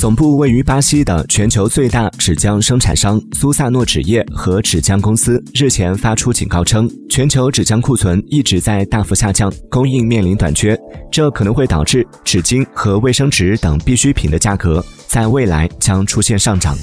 [0.00, 10.74] 总部位于巴西的全球最大纸浆生产商苏萨诺纸业和纸浆公司日前发出警告称全球纸浆库存一直在大幅下降供应面临短缺
[11.12, 16.74] 这可能会导致纸巾和卫生纸等必需品的价格在未来将出现上涨。